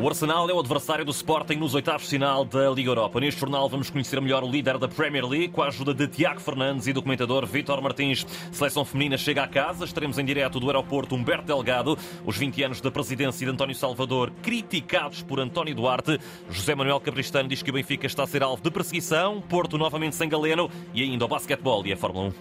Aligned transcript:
O 0.00 0.06
Arsenal 0.06 0.48
é 0.48 0.52
o 0.52 0.60
adversário 0.60 1.04
do 1.04 1.10
Sporting 1.10 1.56
nos 1.56 1.74
oitavos 1.74 2.02
de 2.04 2.10
final 2.10 2.44
da 2.44 2.70
Liga 2.70 2.88
Europa. 2.88 3.18
Neste 3.18 3.40
jornal 3.40 3.68
vamos 3.68 3.90
conhecer 3.90 4.20
melhor 4.20 4.44
o 4.44 4.48
líder 4.48 4.78
da 4.78 4.86
Premier 4.86 5.26
League 5.26 5.48
com 5.48 5.60
a 5.60 5.66
ajuda 5.66 5.92
de 5.92 6.06
Tiago 6.06 6.38
Fernandes 6.38 6.86
e 6.86 6.92
do 6.92 7.02
comentador 7.02 7.44
Vítor 7.44 7.82
Martins. 7.82 8.24
Seleção 8.52 8.84
feminina 8.84 9.18
chega 9.18 9.42
a 9.42 9.48
casa. 9.48 9.84
Estaremos 9.84 10.16
em 10.16 10.24
direto 10.24 10.60
do 10.60 10.68
aeroporto 10.68 11.16
Humberto 11.16 11.48
Delgado. 11.48 11.98
Os 12.24 12.36
20 12.36 12.62
anos 12.62 12.80
da 12.80 12.92
presidência 12.92 13.44
de 13.44 13.52
António 13.52 13.74
Salvador 13.74 14.30
criticados 14.40 15.20
por 15.22 15.40
António 15.40 15.74
Duarte. 15.74 16.20
José 16.48 16.76
Manuel 16.76 17.00
Cabristano 17.00 17.48
diz 17.48 17.60
que 17.60 17.70
o 17.70 17.74
Benfica 17.74 18.06
está 18.06 18.22
a 18.22 18.26
ser 18.28 18.44
alvo 18.44 18.62
de 18.62 18.70
perseguição. 18.70 19.40
Porto 19.40 19.76
novamente 19.76 20.14
sem 20.14 20.28
galeno 20.28 20.70
e 20.94 21.02
ainda 21.02 21.24
o 21.24 21.28
basquetebol 21.28 21.84
e 21.84 21.92
a 21.92 21.96
Fórmula 21.96 22.28
1. 22.28 22.32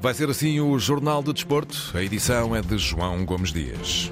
Vai 0.00 0.14
ser 0.14 0.30
assim 0.30 0.60
o 0.60 0.78
Jornal 0.78 1.22
de 1.22 1.34
Desporto. 1.34 1.92
A 1.94 2.02
edição 2.02 2.56
é 2.56 2.62
de 2.62 2.78
João 2.78 3.22
Gomes 3.26 3.52
Dias. 3.52 4.10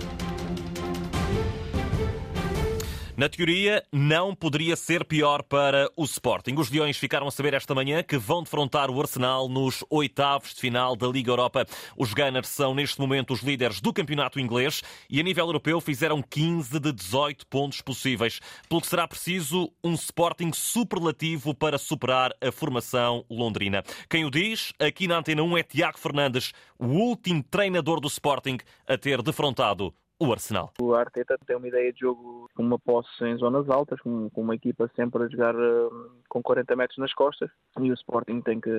Na 3.20 3.29
teoria, 3.29 3.84
não 3.92 4.34
poderia 4.34 4.74
ser 4.74 5.05
pior 5.05 5.42
para 5.42 5.91
o 5.95 6.05
Sporting. 6.05 6.55
Os 6.56 6.70
Leões 6.70 6.97
ficaram 6.97 7.29
a 7.29 7.30
saber 7.30 7.52
esta 7.52 7.74
manhã 7.74 8.02
que 8.02 8.16
vão 8.16 8.43
defrontar 8.43 8.91
o 8.91 8.98
Arsenal 8.98 9.46
nos 9.46 9.84
oitavos 9.91 10.55
de 10.55 10.60
final 10.62 10.96
da 10.96 11.06
Liga 11.06 11.30
Europa. 11.30 11.66
Os 11.98 12.15
Gunners 12.15 12.48
são, 12.48 12.74
neste 12.74 12.98
momento, 12.98 13.34
os 13.34 13.43
líderes 13.43 13.79
do 13.79 13.93
campeonato 13.93 14.41
inglês 14.41 14.83
e, 15.10 15.20
a 15.20 15.23
nível 15.23 15.45
europeu, 15.45 15.83
fizeram 15.83 16.23
15 16.23 16.80
de 16.80 16.93
18 16.93 17.46
pontos 17.46 17.83
possíveis. 17.83 18.41
Pelo 18.66 18.80
que 18.80 18.87
será 18.87 19.06
preciso 19.06 19.71
um 19.84 19.93
Sporting 19.93 20.52
superlativo 20.55 21.55
para 21.55 21.77
superar 21.77 22.32
a 22.41 22.51
formação 22.51 23.23
londrina. 23.29 23.84
Quem 24.09 24.24
o 24.24 24.30
diz, 24.30 24.73
aqui 24.79 25.07
na 25.07 25.18
Antena 25.18 25.43
1, 25.43 25.59
é 25.59 25.62
Tiago 25.62 25.98
Fernandes, 25.98 26.55
o 26.79 26.87
último 26.87 27.43
treinador 27.43 28.01
do 28.01 28.09
Sporting 28.09 28.57
a 28.87 28.96
ter 28.96 29.21
defrontado 29.21 29.93
o 30.20 30.33
Arsenal. 30.33 30.70
O 30.79 30.95
Arteta 30.95 31.38
tem 31.47 31.56
uma 31.56 31.66
ideia 31.66 31.91
de 31.92 32.01
jogo 32.01 32.49
com 32.54 32.63
uma 32.63 32.79
posse 32.79 33.24
em 33.24 33.37
zonas 33.38 33.68
altas, 33.71 33.99
com, 34.01 34.29
com 34.29 34.43
uma 34.43 34.54
equipa 34.54 34.90
sempre 34.95 35.24
a 35.24 35.29
jogar 35.29 35.57
uh, 35.57 36.10
com 36.29 36.43
40 36.43 36.77
metros 36.77 36.99
nas 36.99 37.15
costas 37.15 37.51
e 37.80 37.90
o 37.90 37.95
Sporting 37.95 38.43
tem 38.43 38.60
que 38.60 38.71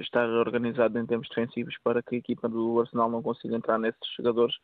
estar 0.00 0.28
organizado 0.28 0.98
em 0.98 1.06
termos 1.06 1.28
defensivos 1.28 1.74
para 1.82 2.02
que 2.02 2.16
a 2.16 2.18
equipa 2.18 2.46
do 2.46 2.80
Arsenal 2.80 3.10
não 3.10 3.22
consiga 3.22 3.56
entrar 3.56 3.78
nesses 3.78 4.06
jogadores, 4.18 4.54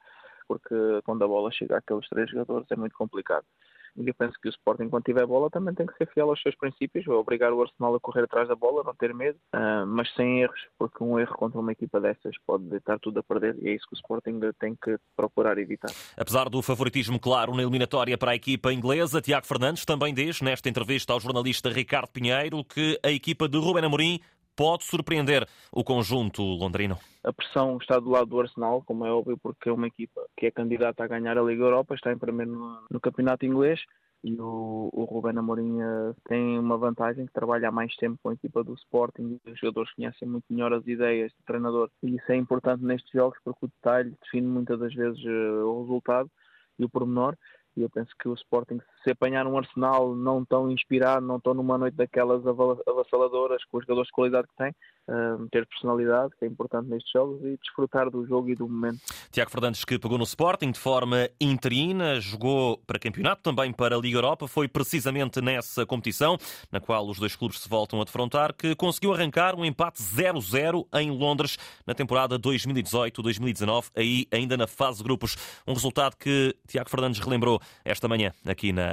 porque 0.46 0.74
quando 1.04 1.24
a 1.24 1.28
bola 1.28 1.50
chega 1.50 1.78
àqueles 1.78 2.06
três 2.10 2.30
jogadores 2.30 2.70
é 2.70 2.76
muito 2.76 2.94
complicado. 2.94 3.46
Eu 3.96 4.14
penso 4.14 4.34
que 4.40 4.48
o 4.48 4.50
Sporting, 4.50 4.88
quando 4.88 5.04
tiver 5.04 5.26
bola, 5.26 5.50
também 5.50 5.74
tem 5.74 5.86
que 5.86 5.96
ser 5.96 6.06
fiel 6.12 6.30
aos 6.30 6.40
seus 6.40 6.56
princípios, 6.56 7.06
obrigar 7.08 7.52
o 7.52 7.62
Arsenal 7.62 7.94
a 7.94 8.00
correr 8.00 8.24
atrás 8.24 8.48
da 8.48 8.54
bola, 8.54 8.82
não 8.82 8.94
ter 8.94 9.14
medo, 9.14 9.38
uh, 9.54 9.86
mas 9.86 10.12
sem 10.14 10.42
erros, 10.42 10.60
porque 10.78 11.02
um 11.04 11.18
erro 11.18 11.34
contra 11.36 11.60
uma 11.60 11.72
equipa 11.72 12.00
dessas 12.00 12.34
pode 12.46 12.64
deitar 12.64 12.98
tudo 12.98 13.20
a 13.20 13.22
perder 13.22 13.56
e 13.60 13.68
é 13.68 13.74
isso 13.74 13.86
que 13.86 13.94
o 13.94 13.96
Sporting 13.96 14.40
tem 14.58 14.74
que 14.74 14.96
procurar 15.16 15.58
evitar. 15.58 15.90
Apesar 16.16 16.48
do 16.48 16.62
favoritismo 16.62 17.20
claro 17.20 17.54
na 17.54 17.62
eliminatória 17.62 18.16
para 18.16 18.32
a 18.32 18.34
equipa 18.34 18.72
inglesa, 18.72 19.20
Tiago 19.20 19.46
Fernandes 19.46 19.84
também 19.84 20.14
diz, 20.14 20.40
nesta 20.40 20.68
entrevista 20.68 21.12
ao 21.12 21.20
jornalista 21.20 21.68
Ricardo 21.68 22.08
Pinheiro, 22.08 22.64
que 22.64 22.98
a 23.02 23.10
equipa 23.10 23.48
de 23.48 23.58
Ruben 23.58 23.84
Amorim 23.84 24.20
pode 24.56 24.84
surpreender 24.84 25.46
o 25.70 25.84
conjunto 25.84 26.42
londrino? 26.42 26.98
A 27.24 27.32
pressão 27.32 27.78
está 27.80 27.98
do 27.98 28.10
lado 28.10 28.26
do 28.26 28.40
Arsenal, 28.40 28.82
como 28.84 29.06
é 29.06 29.12
óbvio, 29.12 29.38
porque 29.38 29.68
é 29.68 29.72
uma 29.72 29.86
equipa 29.86 30.20
que 30.36 30.46
é 30.46 30.50
candidata 30.50 31.04
a 31.04 31.08
ganhar 31.08 31.38
a 31.38 31.42
Liga 31.42 31.62
Europa, 31.62 31.94
está 31.94 32.12
em 32.12 32.18
primeiro 32.18 32.52
no, 32.90 33.00
campeonato 33.00 33.46
inglês 33.46 33.80
e 34.24 34.34
o, 34.40 34.88
o 34.92 35.04
Ruben 35.04 35.36
Amorim 35.36 35.82
uh, 35.82 36.14
tem 36.28 36.58
uma 36.58 36.78
vantagem 36.78 37.26
que 37.26 37.32
trabalha 37.32 37.68
há 37.68 37.72
mais 37.72 37.94
tempo 37.96 38.18
com 38.22 38.28
a 38.28 38.34
equipa 38.34 38.62
do 38.62 38.74
Sporting 38.74 39.40
e 39.44 39.50
os 39.50 39.58
jogadores 39.58 39.92
conhecem 39.94 40.28
muito 40.28 40.44
melhor 40.48 40.72
as 40.72 40.86
ideias 40.86 41.32
do 41.32 41.44
treinador 41.44 41.90
e 42.02 42.14
isso 42.14 42.30
é 42.30 42.36
importante 42.36 42.84
nestes 42.84 43.10
jogos 43.10 43.36
porque 43.44 43.66
o 43.66 43.68
detalhe 43.68 44.14
define 44.22 44.46
muitas 44.46 44.78
das 44.78 44.94
vezes 44.94 45.18
uh, 45.24 45.66
o 45.66 45.82
resultado 45.82 46.30
e 46.78 46.84
o 46.84 46.88
pormenor 46.88 47.36
e 47.76 47.82
eu 47.82 47.90
penso 47.90 48.10
que 48.20 48.28
o 48.28 48.34
Sporting, 48.34 48.80
se 49.02 49.10
apanhar 49.10 49.46
um 49.46 49.58
Arsenal 49.58 50.14
não 50.14 50.44
tão 50.44 50.70
inspirado, 50.70 51.26
não 51.26 51.40
tão 51.40 51.54
numa 51.54 51.76
noite 51.76 51.96
daquelas 51.96 52.46
avassaladoras, 52.46 53.64
com 53.64 53.78
os 53.78 53.84
jogadores 53.84 54.06
de 54.06 54.12
qualidade 54.12 54.48
que 54.48 54.56
tem, 54.56 54.74
uh, 55.08 55.48
ter 55.50 55.66
personalidade, 55.66 56.32
que 56.38 56.44
é 56.44 56.48
importante 56.48 56.88
nestes 56.88 57.10
jogos, 57.12 57.42
e 57.44 57.56
desfrutar 57.56 58.10
do 58.10 58.26
jogo 58.26 58.50
e 58.50 58.54
do 58.54 58.68
momento. 58.68 59.00
Tiago 59.30 59.50
Fernandes, 59.50 59.84
que 59.84 59.98
pegou 59.98 60.18
no 60.18 60.24
Sporting 60.24 60.70
de 60.70 60.78
forma 60.78 61.28
interina, 61.40 62.20
jogou 62.20 62.78
para 62.86 62.98
campeonato, 62.98 63.42
também 63.42 63.72
para 63.72 63.96
a 63.96 63.98
Liga 63.98 64.18
Europa, 64.18 64.46
foi 64.46 64.68
precisamente 64.68 65.40
nessa 65.40 65.84
competição, 65.84 66.36
na 66.70 66.80
qual 66.80 67.06
os 67.08 67.18
dois 67.18 67.34
clubes 67.34 67.60
se 67.60 67.68
voltam 67.68 68.00
a 68.00 68.04
defrontar, 68.04 68.54
que 68.54 68.74
conseguiu 68.74 69.12
arrancar 69.12 69.54
um 69.54 69.64
empate 69.64 70.02
0-0 70.02 70.86
em 70.94 71.10
Londres 71.10 71.58
na 71.86 71.94
temporada 71.94 72.38
2018-2019, 72.38 73.90
aí 73.96 74.26
ainda 74.30 74.56
na 74.56 74.66
fase 74.66 74.98
de 74.98 75.04
grupos. 75.04 75.36
Um 75.66 75.72
resultado 75.72 76.16
que 76.16 76.54
Tiago 76.66 76.90
Fernandes 76.90 77.20
relembrou 77.20 77.60
esta 77.84 78.08
manhã 78.08 78.32
aqui 78.46 78.72
na 78.72 78.91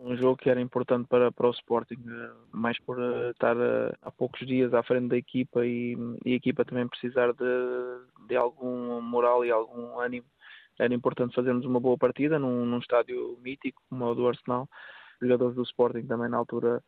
Um 0.00 0.16
jogo 0.16 0.36
que 0.36 0.50
era 0.50 0.60
importante 0.60 1.08
para, 1.08 1.32
para 1.32 1.48
o 1.48 1.50
Sporting, 1.50 2.02
eh, 2.06 2.30
mais 2.52 2.78
por 2.80 3.00
eh, 3.00 3.30
estar 3.30 3.56
eh, 3.56 3.92
há 4.02 4.10
poucos 4.10 4.46
dias 4.46 4.74
à 4.74 4.82
frente 4.82 5.08
da 5.08 5.16
equipa 5.16 5.64
e, 5.64 5.96
e 6.24 6.32
a 6.34 6.36
equipa 6.36 6.64
também 6.64 6.86
precisar 6.86 7.32
de, 7.32 8.26
de 8.28 8.36
algum 8.36 9.00
moral 9.00 9.44
e 9.44 9.50
algum 9.50 9.98
ânimo. 9.98 10.26
Era 10.78 10.92
importante 10.92 11.34
fazermos 11.34 11.64
uma 11.64 11.80
boa 11.80 11.96
partida 11.96 12.38
num, 12.38 12.66
num 12.66 12.78
estádio 12.78 13.38
mítico 13.40 13.80
como 13.88 14.04
é 14.04 14.08
o 14.08 14.14
do 14.14 14.28
Arsenal 14.28 14.68
jogadores 15.20 15.54
do 15.54 15.62
Sporting 15.62 16.06
também 16.06 16.28
na 16.28 16.36
altura 16.36 16.82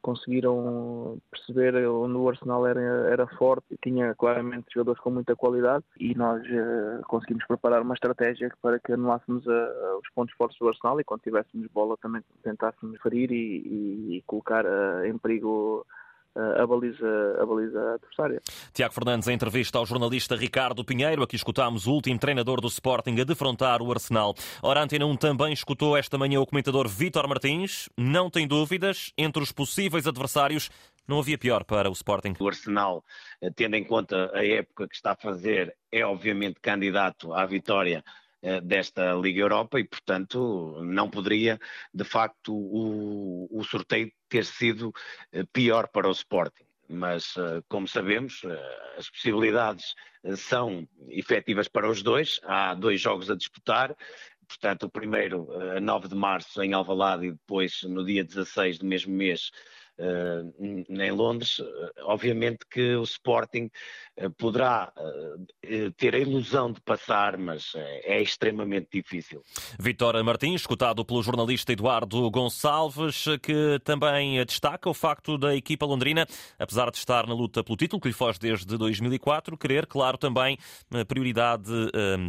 conseguiram 0.00 1.18
perceber 1.30 1.74
onde 1.86 2.16
o 2.16 2.28
Arsenal 2.28 2.66
era, 2.66 2.80
era 2.80 3.26
forte 3.36 3.78
tinha 3.82 4.14
claramente 4.14 4.72
jogadores 4.72 5.00
com 5.00 5.10
muita 5.10 5.36
qualidade 5.36 5.84
e 5.98 6.14
nós 6.14 6.42
uh, 6.42 7.02
conseguimos 7.06 7.46
preparar 7.46 7.82
uma 7.82 7.94
estratégia 7.94 8.52
para 8.60 8.78
que 8.78 8.92
anulássemos 8.92 9.46
a, 9.48 9.52
a, 9.52 9.98
os 9.98 10.08
pontos 10.14 10.34
fortes 10.36 10.58
do 10.58 10.68
Arsenal 10.68 11.00
e 11.00 11.04
quando 11.04 11.22
tivéssemos 11.22 11.66
bola 11.72 11.96
também 12.00 12.22
tentássemos 12.42 13.00
ferir 13.00 13.30
e, 13.30 13.34
e, 13.34 14.16
e 14.16 14.22
colocar 14.26 14.64
uh, 14.64 15.04
em 15.04 15.16
perigo 15.18 15.86
a 16.34 16.66
baliza, 16.66 17.38
a 17.40 17.46
baliza 17.46 17.94
adversária. 17.94 18.40
Tiago 18.72 18.94
Fernandes, 18.94 19.28
em 19.28 19.34
entrevista 19.34 19.78
ao 19.78 19.86
jornalista 19.86 20.36
Ricardo 20.36 20.84
Pinheiro, 20.84 21.22
aqui 21.22 21.36
escutámos 21.36 21.86
o 21.86 21.92
último 21.92 22.18
treinador 22.18 22.60
do 22.60 22.68
Sporting 22.68 23.20
a 23.20 23.24
defrontar 23.24 23.82
o 23.82 23.90
Arsenal. 23.90 24.34
Ora, 24.62 24.80
a 24.80 24.84
Antena 24.84 25.06
1 25.06 25.16
também 25.16 25.52
escutou 25.52 25.96
esta 25.96 26.16
manhã 26.16 26.40
o 26.40 26.46
comentador 26.46 26.88
Vítor 26.88 27.28
Martins. 27.28 27.88
Não 27.96 28.30
tem 28.30 28.46
dúvidas, 28.46 29.12
entre 29.16 29.42
os 29.42 29.52
possíveis 29.52 30.06
adversários, 30.06 30.70
não 31.06 31.18
havia 31.18 31.36
pior 31.36 31.64
para 31.64 31.90
o 31.90 31.92
Sporting. 31.92 32.34
O 32.38 32.48
Arsenal, 32.48 33.04
eh, 33.40 33.50
tendo 33.54 33.76
em 33.76 33.84
conta 33.84 34.30
a 34.34 34.44
época 34.46 34.88
que 34.88 34.94
está 34.94 35.12
a 35.12 35.16
fazer, 35.16 35.74
é 35.90 36.04
obviamente 36.04 36.60
candidato 36.60 37.34
à 37.34 37.44
vitória 37.44 38.04
eh, 38.06 38.21
desta 38.62 39.14
Liga 39.14 39.40
Europa 39.40 39.78
e, 39.78 39.84
portanto, 39.84 40.80
não 40.82 41.08
poderia, 41.08 41.60
de 41.94 42.04
facto, 42.04 42.52
o, 42.54 43.48
o 43.50 43.64
sorteio 43.64 44.10
ter 44.28 44.44
sido 44.44 44.92
eh, 45.32 45.44
pior 45.52 45.88
para 45.88 46.08
o 46.08 46.12
Sporting. 46.12 46.64
Mas, 46.88 47.36
eh, 47.36 47.62
como 47.68 47.86
sabemos, 47.86 48.42
as 48.98 49.08
possibilidades 49.08 49.94
são 50.36 50.86
efetivas 51.08 51.68
para 51.68 51.88
os 51.88 52.02
dois. 52.02 52.40
Há 52.44 52.74
dois 52.74 53.00
jogos 53.00 53.30
a 53.30 53.36
disputar. 53.36 53.96
Portanto, 54.48 54.84
o 54.84 54.90
primeiro 54.90 55.48
a 55.76 55.80
9 55.80 56.08
de 56.08 56.14
março 56.14 56.62
em 56.62 56.72
Alvalade 56.74 57.26
e 57.26 57.32
depois 57.32 57.82
no 57.84 58.04
dia 58.04 58.24
16 58.24 58.78
do 58.78 58.86
mesmo 58.86 59.14
mês 59.14 59.50
em 60.88 61.10
Londres, 61.10 61.58
uh, 61.58 61.64
obviamente 62.04 62.66
que 62.70 62.96
o 62.96 63.02
Sporting 63.02 63.70
uh, 64.20 64.30
poderá 64.30 64.92
ter 65.96 66.14
a 66.14 66.18
ilusão 66.18 66.72
de 66.72 66.80
passar, 66.80 67.36
mas 67.38 67.72
é 67.74 68.20
extremamente 68.20 68.88
difícil. 68.92 69.42
Vitória 69.78 70.22
Martins, 70.22 70.62
escutado 70.62 71.04
pelo 71.04 71.22
jornalista 71.22 71.72
Eduardo 71.72 72.30
Gonçalves, 72.30 73.24
que 73.42 73.78
também 73.84 74.44
destaca 74.44 74.90
o 74.90 74.94
facto 74.94 75.38
da 75.38 75.54
equipa 75.54 75.86
londrina, 75.86 76.26
apesar 76.58 76.90
de 76.90 76.98
estar 76.98 77.26
na 77.26 77.34
luta 77.34 77.62
pelo 77.64 77.76
título, 77.76 78.00
que 78.00 78.08
lhe 78.08 78.14
foge 78.14 78.38
desde 78.38 78.76
2004, 78.76 79.56
querer, 79.56 79.86
claro, 79.86 80.18
também 80.18 80.58
prioridade 81.06 81.70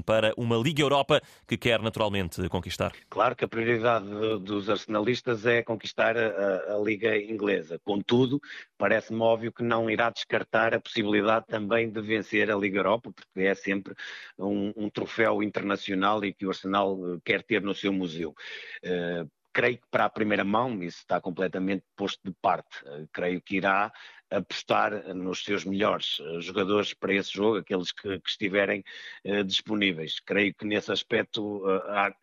para 0.06 0.33
uma 0.38 0.57
Liga 0.57 0.81
Europa 0.81 1.21
que 1.48 1.57
quer 1.57 1.81
naturalmente 1.81 2.48
conquistar. 2.50 2.94
Claro 3.09 3.36
que 3.36 3.45
a 3.45 3.48
prioridade 3.48 4.06
dos 4.39 4.69
arsenalistas 4.69 5.45
é 5.45 5.62
conquistar 5.62 6.18
a, 6.18 6.75
a 6.75 6.77
Liga 6.83 7.18
Inglesa 7.18 7.62
Contudo, 7.83 8.39
parece-me 8.77 9.21
óbvio 9.21 9.51
que 9.51 9.63
não 9.63 9.89
irá 9.89 10.10
descartar 10.10 10.74
a 10.74 10.80
possibilidade 10.80 11.45
também 11.48 11.89
de 11.89 12.01
vencer 12.01 12.51
a 12.51 12.56
Liga 12.56 12.80
Europa, 12.80 13.12
porque 13.12 13.42
é 13.42 13.56
sempre 13.56 13.94
um, 14.38 14.74
um 14.75 14.89
troféu 14.89 15.42
internacional 15.44 16.24
e 16.24 16.33
que 16.33 16.45
o 16.45 16.50
Arsenal 16.50 16.98
eh, 17.15 17.19
quer 17.24 17.44
ter 17.44 17.62
no 17.62 17.74
seu 17.74 17.92
museu. 17.94 18.33
Uh, 18.83 19.30
creio 19.54 19.77
que 19.77 19.88
para 19.92 20.06
a 20.06 20.10
primeira 20.10 20.44
mão 20.44 20.81
isso 20.83 21.00
está 21.00 21.21
completamente 21.21 21.83
posto 21.95 22.19
de 22.24 22.36
parte. 22.42 22.83
Uh, 22.86 23.07
creio 23.12 23.42
que 23.42 23.57
irá 23.57 23.92
apostar 24.30 25.13
nos 25.13 25.44
seus 25.44 25.63
melhores 25.63 26.18
jogadores 26.39 26.94
para 26.94 27.13
esse 27.13 27.31
jogo, 27.31 27.57
aqueles 27.57 27.92
que, 27.92 28.19
que 28.19 28.30
estiverem 28.30 28.83
uh, 29.25 29.44
disponíveis. 29.44 30.19
Creio 30.19 30.54
que 30.54 30.65
nesse 30.65 30.92
aspecto 30.92 31.63
uh, 31.65 31.81
há, 31.89 32.15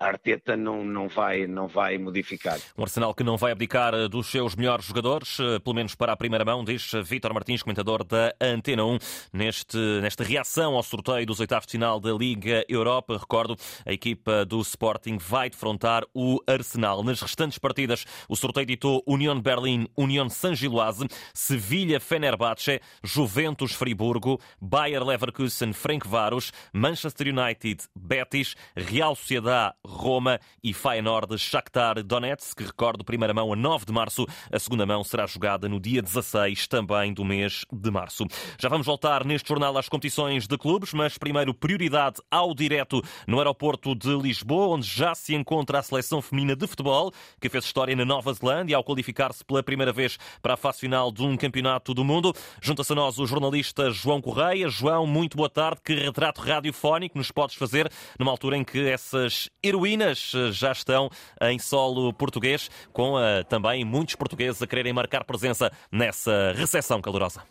Arteta 0.00 0.56
não, 0.56 0.82
não, 0.82 1.08
vai, 1.08 1.46
não 1.46 1.68
vai 1.68 1.98
modificar. 1.98 2.58
Um 2.76 2.82
Arsenal 2.82 3.14
que 3.14 3.22
não 3.22 3.36
vai 3.36 3.52
abdicar 3.52 3.94
eh, 3.94 4.08
dos 4.08 4.28
seus 4.28 4.56
melhores 4.56 4.86
jogadores, 4.86 5.38
eh, 5.38 5.58
pelo 5.58 5.74
menos 5.74 5.94
para 5.94 6.12
a 6.12 6.16
primeira 6.16 6.42
mão, 6.42 6.64
diz 6.64 6.90
Vítor 7.04 7.34
Martins, 7.34 7.62
comentador 7.62 8.02
da 8.02 8.34
Antena 8.40 8.82
1, 8.84 8.98
neste, 9.32 9.76
nesta 10.00 10.24
reação 10.24 10.74
ao 10.74 10.82
sorteio 10.82 11.26
dos 11.26 11.38
oitavos 11.38 11.66
de 11.66 11.72
final 11.72 12.00
da 12.00 12.12
Liga 12.12 12.64
Europa. 12.66 13.18
Recordo, 13.18 13.56
a 13.84 13.92
equipa 13.92 14.46
do 14.46 14.60
Sporting 14.62 15.18
vai 15.18 15.50
defrontar 15.50 16.04
o 16.14 16.38
Arsenal. 16.46 17.04
Nas 17.04 17.20
restantes 17.20 17.58
partidas, 17.58 18.06
o 18.26 18.36
sorteio 18.36 18.66
ditou 18.66 19.02
União 19.06 19.38
Berlim, 19.38 19.86
União 19.96 20.30
San 20.30 20.54
Giloase, 20.54 21.06
Sevilha 21.34 22.00
Fenerbahçe, 22.00 22.80
Juventus 23.04 23.72
Friburgo, 23.72 24.40
Bayer 24.60 25.04
Leverkusen 25.04 25.74
Frank 25.74 26.08
Varos, 26.08 26.52
Manchester 26.72 27.28
United 27.28 27.84
Betis, 27.94 28.56
Real 28.74 29.14
Sociedad 29.14 29.74
Roma 29.90 30.40
e 30.62 30.72
Feyenoord 30.72 31.36
Shakhtar 31.38 32.02
Donetsk, 32.02 32.56
que 32.56 32.64
recordo, 32.64 33.04
primeira 33.04 33.34
mão 33.34 33.52
a 33.52 33.56
9 33.56 33.86
de 33.86 33.92
março, 33.92 34.26
a 34.50 34.58
segunda 34.58 34.86
mão 34.86 35.02
será 35.02 35.26
jogada 35.26 35.68
no 35.68 35.80
dia 35.80 36.00
16 36.00 36.68
também 36.68 37.12
do 37.12 37.24
mês 37.24 37.64
de 37.70 37.90
março. 37.90 38.24
Já 38.58 38.68
vamos 38.68 38.86
voltar 38.86 39.24
neste 39.24 39.48
jornal 39.48 39.76
às 39.76 39.88
competições 39.88 40.46
de 40.46 40.56
clubes, 40.56 40.92
mas 40.92 41.18
primeiro 41.18 41.52
prioridade 41.52 42.22
ao 42.30 42.54
direto 42.54 43.02
no 43.26 43.38
aeroporto 43.38 43.94
de 43.94 44.16
Lisboa, 44.16 44.76
onde 44.76 44.86
já 44.86 45.14
se 45.14 45.34
encontra 45.34 45.80
a 45.80 45.82
seleção 45.82 46.22
feminina 46.22 46.54
de 46.54 46.66
futebol, 46.66 47.12
que 47.40 47.48
fez 47.48 47.64
história 47.64 47.96
na 47.96 48.04
Nova 48.04 48.32
Zelândia 48.32 48.76
ao 48.76 48.84
qualificar-se 48.84 49.44
pela 49.44 49.62
primeira 49.62 49.92
vez 49.92 50.18
para 50.40 50.54
a 50.54 50.56
fase 50.56 50.80
final 50.80 51.10
de 51.10 51.22
um 51.22 51.36
campeonato 51.36 51.92
do 51.92 52.04
mundo. 52.04 52.32
Junta-se 52.62 52.92
a 52.92 52.96
nós 52.96 53.18
o 53.18 53.26
jornalista 53.26 53.90
João 53.90 54.20
Correia. 54.20 54.68
João, 54.68 55.06
muito 55.06 55.36
boa 55.36 55.50
tarde. 55.50 55.80
Que 55.84 55.94
retrato 55.94 56.40
radiofónico 56.40 57.18
nos 57.18 57.30
podes 57.30 57.56
fazer 57.56 57.90
numa 58.18 58.30
altura 58.30 58.56
em 58.56 58.64
que 58.64 58.88
essas 58.88 59.50
heroínas 59.62 59.79
heroínas 59.80 60.32
eh, 60.34 60.52
já 60.52 60.72
estão 60.72 61.10
em 61.42 61.58
solo 61.58 62.12
português, 62.12 62.70
com 62.92 63.14
uh, 63.14 63.44
também 63.48 63.84
muitos 63.84 64.14
portugueses 64.14 64.60
a 64.62 64.66
quererem 64.66 64.92
marcar 64.92 65.24
presença 65.24 65.72
nessa 65.90 66.52
recepção 66.54 67.00
calorosa. 67.00 67.42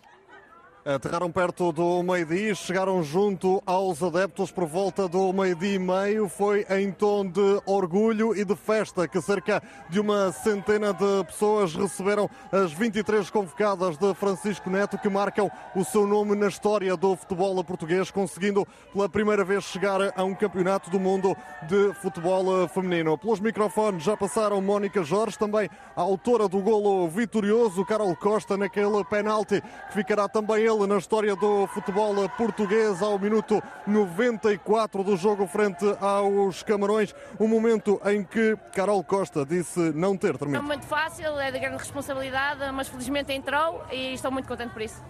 Aterraram 0.85 1.29
perto 1.29 1.73
do 1.73 2.01
meio-dia, 2.01 2.55
chegaram 2.55 3.03
junto 3.03 3.61
aos 3.65 4.01
adeptos 4.01 4.49
por 4.49 4.65
volta 4.65 5.09
do 5.09 5.33
meio-dia 5.33 5.75
e 5.75 5.79
meio. 5.79 6.29
Foi 6.29 6.65
em 6.69 6.89
tom 6.89 7.25
de 7.29 7.61
orgulho 7.65 8.33
e 8.33 8.45
de 8.45 8.55
festa 8.55 9.05
que 9.05 9.21
cerca 9.21 9.61
de 9.89 9.99
uma 9.99 10.31
centena 10.31 10.93
de 10.93 11.25
pessoas 11.25 11.75
receberam 11.75 12.29
as 12.49 12.71
23 12.71 13.29
convocadas 13.29 13.97
de 13.97 14.13
Francisco 14.13 14.69
Neto, 14.69 14.97
que 14.97 15.09
marcam 15.09 15.51
o 15.75 15.83
seu 15.83 16.07
nome 16.07 16.33
na 16.33 16.47
história 16.47 16.95
do 16.95 17.13
futebol 17.13 17.61
português, 17.61 18.09
conseguindo 18.09 18.65
pela 18.93 19.09
primeira 19.09 19.43
vez 19.43 19.65
chegar 19.65 19.99
a 20.15 20.23
um 20.23 20.33
campeonato 20.33 20.89
do 20.89 20.99
mundo 20.99 21.35
de 21.67 21.93
futebol 21.95 22.69
feminino. 22.69 23.17
Pelos 23.17 23.41
microfones 23.41 24.01
já 24.01 24.15
passaram 24.15 24.61
Mónica 24.61 25.03
Jorge, 25.03 25.37
também 25.37 25.69
a 25.93 26.01
autora 26.01 26.47
do 26.47 26.61
golo 26.61 27.09
vitorioso, 27.09 27.85
Carol 27.85 28.15
Costa, 28.15 28.55
naquele 28.55 29.03
penalti 29.03 29.61
que 29.89 29.93
ficará 29.93 30.29
também 30.29 30.69
ele 30.69 30.78
na 30.87 30.97
história 30.97 31.35
do 31.35 31.67
futebol 31.67 32.27
português 32.29 33.01
ao 33.01 33.17
minuto 33.19 33.61
94 33.85 35.03
do 35.03 35.17
jogo 35.17 35.47
frente 35.47 35.85
aos 35.99 36.63
Camarões. 36.63 37.13
Um 37.39 37.47
momento 37.47 37.99
em 38.05 38.23
que 38.23 38.57
Carol 38.73 39.03
Costa 39.03 39.45
disse 39.45 39.79
não 39.93 40.15
ter 40.15 40.37
terminado. 40.37 40.63
É 40.63 40.67
momento 40.67 40.85
fácil, 40.85 41.39
é 41.39 41.51
de 41.51 41.59
grande 41.59 41.77
responsabilidade, 41.77 42.71
mas 42.71 42.87
felizmente 42.87 43.33
entrou 43.33 43.83
e 43.91 44.13
estou 44.13 44.31
muito 44.31 44.47
contente 44.47 44.71
por 44.71 44.81
isso. 44.81 45.03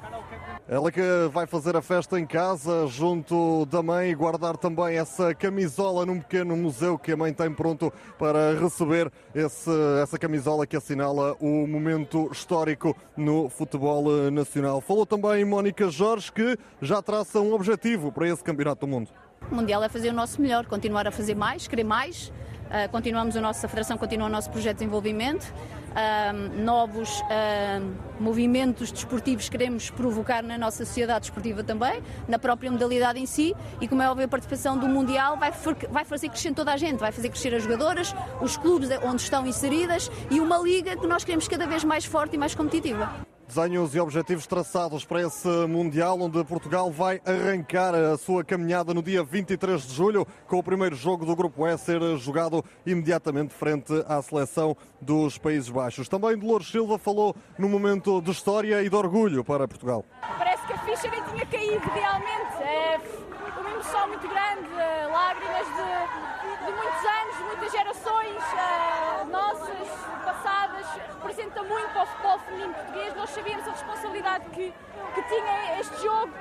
Ela 0.68 0.92
que 0.92 1.01
vai 1.31 1.48
fazer 1.48 1.75
a 1.75 1.81
festa 1.81 2.19
em 2.19 2.27
casa, 2.27 2.86
junto 2.86 3.66
da 3.66 3.81
mãe, 3.81 4.12
e 4.12 4.16
guardar 4.16 4.56
também 4.56 4.98
essa 4.98 5.33
camisola 5.33 6.06
num 6.06 6.19
pequeno 6.19 6.56
museu 6.56 6.98
que 6.98 7.12
a 7.12 7.18
mãe 7.18 7.33
tem 7.33 7.51
pronto 7.51 7.92
para 8.19 8.54
receber 8.54 9.12
esse, 9.33 9.71
essa 10.01 10.19
camisola 10.19 10.68
que 10.68 10.77
assinala 10.77 11.36
o 11.39 11.66
momento 11.66 12.30
histórico 12.31 12.95
no 13.18 13.50
futebol 13.50 14.30
nacional. 14.31 14.80
Falou 14.80 15.06
também 15.06 15.44
Mónica 15.50 15.90
Jorge 15.90 16.31
que 16.31 16.57
já 16.81 17.01
traça 17.01 17.40
um 17.40 17.54
objetivo 17.54 18.12
para 18.12 18.30
esse 18.30 18.44
Campeonato 18.44 18.86
do 18.86 18.90
Mundo. 18.90 19.10
O 19.51 19.56
Mundial 19.56 19.84
é 19.84 19.90
fazer 19.90 20.10
o 20.10 20.13
nosso 20.13 20.42
melhor, 20.42 20.66
continuar 20.66 21.07
a 21.07 21.12
fazer 21.12 21.36
mais, 21.36 21.68
querer 21.68 21.84
mais. 21.84 22.31
Uh, 22.69 22.88
continuamos 22.92 23.36
o 23.36 23.42
nosso, 23.42 23.66
a 23.66 23.69
Federação 23.69 23.98
continua 23.98 24.28
o 24.28 24.30
nosso 24.30 24.51
projeto 24.51 24.78
de 24.78 24.86
desenvolvimento. 24.86 25.51
Uh, 25.90 26.63
novos 26.63 27.19
uh, 27.22 27.84
movimentos 28.19 28.92
desportivos 28.92 29.50
queremos 29.50 29.90
provocar 29.90 30.44
na 30.44 30.56
nossa 30.56 30.86
sociedade 30.86 31.22
desportiva 31.22 31.63
também, 31.63 32.04
na 32.28 32.38
própria 32.38 32.69
modalidade 32.69 33.19
em 33.19 33.25
si, 33.25 33.56
e 33.81 33.88
como 33.88 34.04
é 34.04 34.10
óbvio, 34.10 34.25
a 34.25 34.28
participação 34.28 34.78
do 34.78 34.88
Mundial 34.88 35.36
vai, 35.36 35.52
vai 35.90 36.06
fazer 36.06 36.30
crescer 36.30 36.54
toda 36.54 36.72
a 36.72 36.78
gente, 36.78 37.00
vai 37.00 37.12
fazer 37.12 37.30
crescer 37.30 37.56
as 37.56 37.63
jogadoras, 37.63 38.13
os 38.40 38.56
clubes 38.56 38.90
onde 39.04 39.24
estão 39.24 39.48
inseridas 39.48 40.12
e 40.30 40.40
uma 40.40 40.60
liga 40.60 40.95
que 40.95 41.07
nós 41.07 41.24
queremos 41.24 41.48
cada 41.48 41.66
vez 41.66 41.84
mais 41.84 42.06
forte 42.06 42.36
e 42.36 42.38
mais 42.38 42.54
competitiva. 42.54 43.10
Desenhos 43.50 43.96
e 43.96 44.00
objetivos 44.00 44.46
traçados 44.46 45.04
para 45.04 45.24
esse 45.24 45.48
Mundial, 45.68 46.22
onde 46.22 46.44
Portugal 46.44 46.92
vai 46.92 47.19
arrancar 47.25 47.96
a 47.96 48.16
sua 48.16 48.44
caminhada 48.44 48.94
no 48.94 49.01
dia 49.01 49.24
23 49.24 49.88
de 49.88 49.92
julho, 49.92 50.28
com 50.48 50.60
o 50.60 50.63
primeiro 50.63 50.96
jogo 50.96 51.25
do 51.25 51.36
Grupo 51.36 51.66
E 51.66 51.75
ser 51.75 52.00
jogado 52.18 52.63
imediatamente 52.86 53.51
frente 53.51 53.92
à 54.07 54.22
seleção 54.22 54.78
dos 55.01 55.40
Países 55.40 55.68
Baixos. 55.68 56.07
Também 56.07 56.38
Dolores 56.38 56.68
Silva 56.68 57.00
falou 57.00 57.36
num 57.57 57.68
momento 57.68 58.22
de 58.22 58.30
história 58.30 58.84
e 58.84 58.90
de 58.90 58.96
orgulho 58.96 59.44
para 59.44 59.68
Portugal. 59.68 60.06
Parece 60.22 60.68
que 60.68 60.74
a 60.74 60.78
ficha 60.78 61.10
nem 61.10 61.24
tinha 61.24 61.45
caído 61.48 61.90
realmente. 61.90 62.54
É 62.62 63.02
uma 63.60 63.72
emoção 63.72 64.07
muito 64.10 64.28
grande, 64.28 64.69
lágrimas 65.12 65.66
de, 65.66 66.66
de 66.66 66.72
muitos 66.72 67.04
anos, 67.04 67.19
muitas 67.60 67.72
gerações 67.74 68.38
uh, 68.38 69.26
nossas, 69.30 69.88
passadas, 70.24 70.86
representa 70.94 71.62
muito 71.64 71.92
para 71.92 72.04
o 72.04 72.06
futebol 72.06 72.40
feminino 72.40 72.74
português. 72.74 73.16
Nós 73.16 73.30
sabíamos 73.32 73.68
a 73.68 73.72
responsabilidade 73.72 74.46
que, 74.52 74.74
que 75.14 75.22
tinha 75.24 75.80
este 75.80 76.02
jogo 76.02 76.32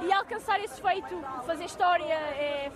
e 0.00 0.12
alcançar 0.12 0.60
esse 0.60 0.80
feito, 0.80 1.20
fazer 1.44 1.64
história, 1.64 2.14
é, 2.14 2.70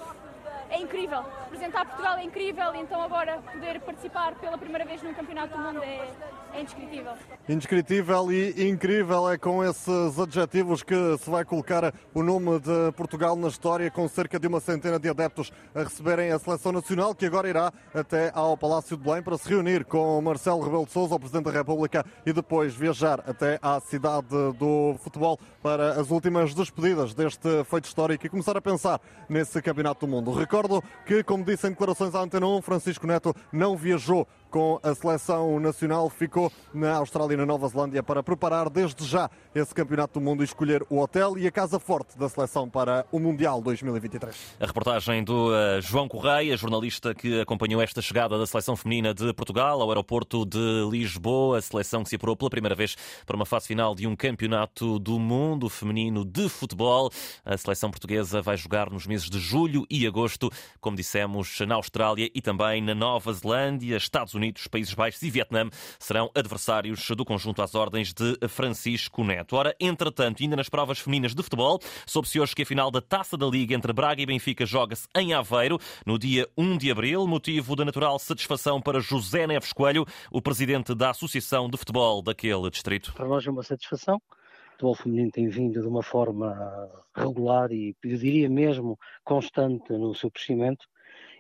é 0.73 0.81
incrível. 0.81 1.23
Representar 1.45 1.85
Portugal 1.85 2.17
é 2.17 2.25
incrível, 2.25 2.75
então 2.75 3.01
agora 3.03 3.39
poder 3.53 3.81
participar 3.81 4.35
pela 4.37 4.57
primeira 4.57 4.85
vez 4.85 5.03
num 5.03 5.13
campeonato 5.13 5.57
do 5.57 5.63
mundo 5.63 5.83
é, 5.83 6.09
é 6.55 6.61
indescritível. 6.61 7.13
Indescritível 7.49 8.33
e 8.33 8.69
incrível 8.69 9.31
é 9.31 9.37
com 9.37 9.63
esses 9.63 10.19
adjetivos 10.19 10.83
que 10.83 11.19
se 11.19 11.29
vai 11.29 11.45
colocar 11.45 11.93
o 12.15 12.23
nome 12.23 12.59
de 12.59 12.93
Portugal 12.97 13.37
na 13.37 13.49
história, 13.49 13.91
com 13.91 14.09
cerca 14.09 14.41
de 14.41 14.47
uma 14.49 14.61
centena 14.61 14.99
de 14.99 15.09
adeptos 15.09 15.53
a 15.75 15.81
receberem 15.81 16.33
a 16.33 16.39
seleção 16.39 16.73
nacional, 16.73 17.15
que 17.15 17.27
agora 17.27 17.49
irá 17.49 17.73
até 17.95 18.33
ao 18.35 18.57
Palácio 18.57 18.97
de 18.97 19.03
Belém 19.03 19.23
para 19.23 19.37
se 19.37 19.49
reunir 19.49 19.85
com 19.85 20.21
Marcelo 20.23 20.63
Rebelo 20.63 20.87
de 20.87 20.93
Sousa, 20.93 21.15
o 21.15 21.19
Presidente 21.19 21.45
da 21.45 21.53
República, 21.53 22.05
e 22.25 22.33
depois 22.33 22.75
viajar 22.75 23.23
até 23.27 23.59
à 23.61 23.79
cidade 23.79 24.29
do 24.59 24.97
futebol 25.01 25.39
para 25.63 26.01
as 26.01 26.11
últimas 26.11 26.55
despedidas 26.55 27.13
deste 27.13 27.63
feito 27.65 27.85
histórico 27.85 28.25
e 28.27 28.31
começar 28.31 28.57
a 28.57 28.61
pensar 28.61 29.01
nesse 29.29 29.61
Campeonato 29.61 30.07
do 30.07 30.11
Mundo. 30.11 30.33
Recordo 30.63 30.85
que, 31.05 31.25
como 31.25 31.45
disse 31.45 31.67
em 31.67 31.71
declarações 31.71 32.15
à 32.15 32.21
Antena 32.21 32.47
1, 32.47 32.63
Francisco 32.63 33.05
Neto 33.05 33.35
não 33.53 33.77
viajou 33.77 34.29
com 34.53 34.79
a 34.83 34.95
seleção 34.95 35.59
nacional, 35.59 36.11
ficou 36.11 36.53
na 36.75 36.97
Austrália 36.97 37.33
e 37.33 37.37
na 37.39 37.47
Nova 37.47 37.67
Zelândia 37.69 38.03
para 38.03 38.23
preparar 38.23 38.69
desde 38.69 39.03
já 39.07 39.31
esse 39.55 39.75
Campeonato 39.75 40.21
do 40.21 40.23
Mundo 40.23 40.43
e 40.43 40.45
escolher 40.45 40.85
o 40.91 41.01
hotel 41.01 41.39
e 41.39 41.47
a 41.47 41.51
casa 41.51 41.81
forte 41.81 42.19
da 42.19 42.29
seleção 42.29 42.69
para 42.69 43.07
o 43.11 43.19
Mundial 43.19 43.63
2023. 43.63 44.57
A 44.61 44.67
reportagem 44.67 45.25
do 45.25 45.49
uh, 45.49 45.81
João 45.81 46.07
Correia, 46.07 46.55
jornalista 46.55 47.15
que 47.15 47.41
acompanhou 47.41 47.81
esta 47.81 48.03
chegada 48.03 48.39
da 48.39 48.47
seleção 48.47 48.77
feminina 48.77 49.15
de 49.15 49.33
Portugal 49.33 49.81
ao 49.81 49.89
aeroporto 49.89 50.45
de 50.45 50.87
Lisboa, 50.91 51.57
a 51.57 51.63
seleção 51.63 52.03
que 52.03 52.11
se 52.11 52.17
apurou 52.17 52.37
pela 52.37 52.51
primeira 52.51 52.75
vez 52.75 52.95
para 53.25 53.35
uma 53.35 53.47
fase 53.47 53.69
final 53.69 53.95
de 53.95 54.07
um 54.07 54.15
Campeonato 54.15 54.99
do 54.99 55.19
Mundo 55.19 55.71
feminino 55.71 56.27
de 56.27 56.51
futebol. 56.51 57.11
A 57.43 57.57
seleção 57.57 57.91
portuguesa 57.91 58.43
vai 58.43 58.59
jogar 58.59 58.91
nos 58.91 59.07
meses 59.07 59.31
de 59.31 59.39
julho 59.39 59.87
e 59.89 60.07
agosto, 60.07 60.51
como 60.79 60.95
dissemos, 60.95 61.59
na 61.61 61.77
Austrália 61.77 62.31
e 62.35 62.43
também 62.43 62.83
na 62.83 62.95
Nova 62.95 63.33
Zelândia, 63.33 63.97
Estados 63.97 64.35
Unidos 64.35 64.42
Unidos, 64.43 64.67
Países 64.67 64.93
Baixos 64.93 65.23
e 65.23 65.31
Vietnã 65.31 65.71
serão 66.01 66.29
adversários 66.35 67.09
do 67.11 67.25
conjunto 67.25 67.63
às 67.63 67.77
ordens 67.77 68.13
de 68.13 68.37
Francisco 68.49 69.23
Neto. 69.23 69.55
Ora, 69.55 69.75
entretanto, 69.79 70.43
ainda 70.43 70.57
nas 70.57 70.69
provas 70.69 70.99
femininas 70.99 71.33
de 71.33 71.43
futebol, 71.43 71.79
soube-se 72.05 72.41
hoje 72.41 72.55
que 72.55 72.63
a 72.63 72.67
final 72.67 72.91
da 72.91 73.01
Taça 73.01 73.37
da 73.37 73.47
Liga 73.47 73.75
entre 73.75 73.93
Braga 73.93 74.21
e 74.21 74.27
Benfica 74.27 74.67
joga-se 74.67 75.07
em 75.15 75.33
Aveiro 75.33 75.79
no 76.05 76.19
dia 76.19 76.49
1 76.59 76.77
de 76.77 76.91
abril, 76.91 77.25
motivo 77.27 77.77
da 77.77 77.85
natural 77.85 78.19
satisfação 78.19 78.81
para 78.81 78.99
José 78.99 79.47
Neves 79.47 79.73
Coelho, 79.73 80.05
o 80.31 80.43
presidente 80.43 80.93
da 80.93 81.11
Associação 81.11 81.71
de 81.71 81.79
Futebol 81.79 82.21
daquele 82.21 82.69
distrito. 82.69 83.13
Para 83.13 83.29
nós 83.29 83.47
é 83.47 83.51
uma 83.51 83.63
satisfação. 83.63 84.17
O 84.17 84.73
futebol 84.73 84.95
feminino 84.97 85.31
tem 85.31 85.49
vindo 85.49 85.81
de 85.81 85.87
uma 85.87 86.03
forma 86.03 86.91
regular 87.15 87.71
e, 87.71 87.95
eu 88.03 88.17
diria 88.19 88.51
mesmo, 88.51 88.99
constante 89.23 89.93
no 89.93 90.13
seu 90.17 90.31
crescimento. 90.31 90.87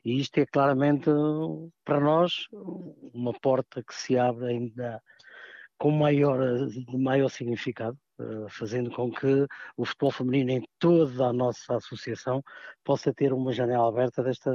E 0.04 0.18
isto 0.18 0.38
é 0.38 0.46
claramente, 0.46 1.08
para 1.84 2.00
nós, 2.00 2.46
uma 3.14 3.32
porta 3.32 3.82
que 3.82 3.94
se 3.94 4.18
abre 4.18 4.46
ainda 4.46 5.00
com 5.78 5.90
maior, 5.90 6.38
maior 6.92 7.28
significado, 7.28 7.98
fazendo 8.50 8.90
com 8.90 9.10
que 9.10 9.46
o 9.76 9.84
futebol 9.84 10.10
feminino 10.10 10.50
em 10.50 10.62
toda 10.78 11.26
a 11.26 11.32
nossa 11.32 11.76
associação 11.76 12.42
possa 12.84 13.12
ter 13.12 13.32
uma 13.32 13.52
janela 13.52 13.88
aberta 13.88 14.22
desta 14.22 14.50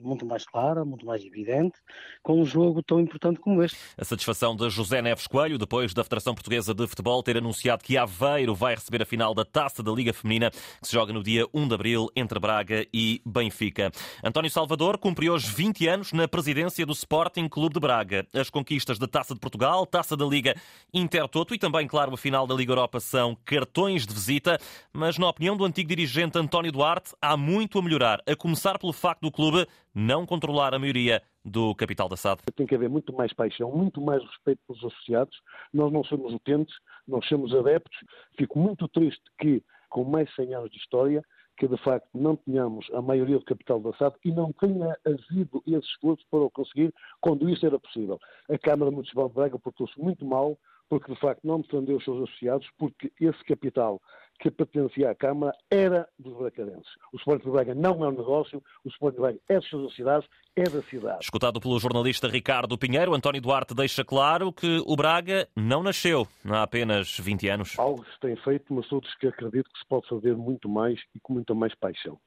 muito 0.00 0.26
mais 0.26 0.44
clara, 0.44 0.84
muito 0.84 1.06
mais 1.06 1.24
evidente, 1.24 1.78
com 2.22 2.40
um 2.40 2.44
jogo 2.44 2.82
tão 2.82 3.00
importante 3.00 3.38
como 3.40 3.62
este. 3.62 3.78
A 3.96 4.04
satisfação 4.04 4.56
de 4.56 4.68
José 4.70 5.00
Neves 5.00 5.26
Coelho, 5.26 5.58
depois 5.58 5.94
da 5.94 6.02
Federação 6.02 6.34
Portuguesa 6.34 6.74
de 6.74 6.86
Futebol 6.86 7.22
ter 7.22 7.36
anunciado 7.36 7.84
que 7.84 7.96
Aveiro 7.96 8.54
vai 8.54 8.74
receber 8.74 9.02
a 9.02 9.06
final 9.06 9.34
da 9.34 9.44
Taça 9.44 9.82
da 9.82 9.92
Liga 9.92 10.12
Feminina, 10.12 10.50
que 10.50 10.86
se 10.86 10.92
joga 10.92 11.12
no 11.12 11.22
dia 11.22 11.46
1 11.54 11.68
de 11.68 11.74
abril 11.74 12.08
entre 12.16 12.38
Braga 12.40 12.86
e 12.92 13.22
Benfica. 13.24 13.90
António 14.24 14.50
Salvador 14.50 14.98
cumpriu 14.98 15.34
hoje 15.34 15.50
20 15.52 15.88
anos 15.88 16.12
na 16.12 16.26
presidência 16.26 16.84
do 16.84 16.92
Sporting 16.92 17.48
Clube 17.48 17.74
de 17.74 17.80
Braga. 17.80 18.26
As 18.34 18.50
conquistas 18.50 18.98
da 18.98 19.06
Taça 19.06 19.34
de 19.34 19.40
Portugal, 19.40 19.86
Taça 19.86 20.16
da 20.16 20.24
Liga 20.24 20.54
Intertoto 20.92 21.54
e 21.54 21.58
também, 21.58 21.86
claro, 21.86 22.12
a 22.12 22.16
final 22.16 22.46
da 22.46 22.54
Liga 22.54 22.72
Europa 22.72 22.89
são 22.98 23.36
cartões 23.44 24.06
de 24.06 24.14
visita, 24.14 24.58
mas 24.92 25.18
na 25.18 25.28
opinião 25.28 25.56
do 25.56 25.64
antigo 25.64 25.88
dirigente 25.88 26.38
António 26.38 26.72
Duarte, 26.72 27.14
há 27.20 27.36
muito 27.36 27.78
a 27.78 27.82
melhorar, 27.82 28.20
a 28.26 28.34
começar 28.34 28.78
pelo 28.78 28.92
facto 28.92 29.20
do 29.20 29.30
clube 29.30 29.66
não 29.94 30.24
controlar 30.24 30.74
a 30.74 30.78
maioria 30.78 31.22
do 31.44 31.74
capital 31.74 32.08
da 32.08 32.16
SAD. 32.16 32.40
Tem 32.56 32.66
que 32.66 32.74
haver 32.74 32.88
muito 32.88 33.12
mais 33.12 33.32
paixão, 33.32 33.70
muito 33.70 34.00
mais 34.00 34.22
respeito 34.24 34.60
pelos 34.66 34.84
associados. 34.84 35.36
Nós 35.72 35.92
não 35.92 36.02
somos 36.04 36.32
utentes, 36.32 36.74
nós 37.06 37.26
somos 37.26 37.54
adeptos. 37.54 37.98
Fico 38.36 38.58
muito 38.58 38.88
triste 38.88 39.22
que, 39.38 39.62
com 39.88 40.04
mais 40.04 40.28
de 40.28 40.34
100 40.36 40.54
anos 40.54 40.70
de 40.70 40.78
história, 40.78 41.22
que 41.60 41.68
de 41.68 41.76
facto 41.76 42.08
não 42.14 42.36
tenhamos 42.36 42.86
a 42.94 43.02
maioria 43.02 43.38
do 43.38 43.44
capital 43.44 43.80
da 43.80 43.92
SAD 43.98 44.16
e 44.24 44.32
não 44.32 44.50
tenha 44.52 44.96
havido 45.04 45.62
esse 45.66 45.86
esforço 45.88 46.24
para 46.30 46.40
o 46.40 46.50
conseguir 46.50 46.90
quando 47.20 47.50
isso 47.50 47.66
era 47.66 47.78
possível. 47.78 48.18
A 48.48 48.56
Câmara 48.56 48.90
Municipal 48.90 49.28
de 49.28 49.34
Braga 49.34 49.58
portou-se 49.58 49.98
muito 50.00 50.24
mal 50.24 50.58
porque 50.90 51.14
de 51.14 51.20
facto 51.20 51.46
não 51.46 51.60
defendeu 51.60 51.96
os 51.96 52.04
seus 52.04 52.24
associados, 52.24 52.68
porque 52.76 53.12
esse 53.20 53.42
capital 53.44 54.02
que 54.40 54.50
pertencia 54.50 55.10
à 55.10 55.14
Câmara 55.14 55.52
era 55.70 56.08
dos 56.18 56.36
bracarenses. 56.36 56.90
O 57.12 57.16
Sport 57.18 57.44
de 57.44 57.50
Braga 57.50 57.74
não 57.74 58.04
é 58.04 58.08
um 58.08 58.12
negócio, 58.12 58.60
o 58.84 58.88
Sport 58.88 59.14
de 59.14 59.20
Braga 59.20 59.38
é 59.48 59.54
das 59.54 59.66
suas 59.66 59.94
cidades, 59.94 60.28
é 60.56 60.64
da 60.64 60.82
cidade. 60.82 61.18
Escutado 61.22 61.60
pelo 61.60 61.78
jornalista 61.78 62.26
Ricardo 62.26 62.76
Pinheiro, 62.76 63.14
António 63.14 63.40
Duarte 63.40 63.74
deixa 63.74 64.04
claro 64.04 64.52
que 64.52 64.82
o 64.84 64.96
Braga 64.96 65.46
não 65.54 65.82
nasceu 65.82 66.26
há 66.44 66.62
apenas 66.62 67.18
20 67.18 67.48
anos. 67.48 67.78
Algo 67.78 68.04
se 68.06 68.18
tem 68.18 68.34
feito, 68.36 68.74
mas 68.74 68.90
outros 68.90 69.14
que 69.14 69.28
acredito 69.28 69.70
que 69.70 69.78
se 69.78 69.86
pode 69.86 70.08
fazer 70.08 70.34
muito 70.34 70.68
mais 70.68 70.98
e 71.14 71.20
com 71.20 71.34
muita 71.34 71.54
mais 71.54 71.74
paixão. 71.74 72.18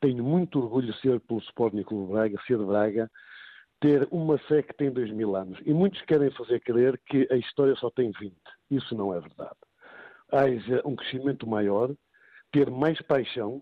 Tenho 0.00 0.22
muito 0.22 0.58
orgulho 0.58 0.92
de 0.92 1.00
ser 1.00 1.18
pelo 1.20 1.40
Sporting 1.40 1.84
Clube 1.84 2.12
Braga, 2.12 2.36
ser 2.46 2.58
de 2.58 2.64
Braga, 2.64 3.10
ter 3.82 4.06
uma 4.12 4.38
fé 4.38 4.62
que 4.62 4.72
tem 4.74 4.92
dois 4.92 5.10
mil 5.10 5.34
anos. 5.34 5.58
E 5.66 5.74
muitos 5.74 6.00
querem 6.02 6.30
fazer 6.30 6.60
crer 6.60 6.98
que 7.04 7.26
a 7.30 7.36
história 7.36 7.74
só 7.74 7.90
tem 7.90 8.12
20. 8.12 8.32
Isso 8.70 8.94
não 8.94 9.12
é 9.12 9.20
verdade. 9.20 9.58
Haja 10.30 10.80
um 10.84 10.94
crescimento 10.94 11.46
maior, 11.48 11.90
ter 12.52 12.70
mais 12.70 13.02
paixão. 13.02 13.60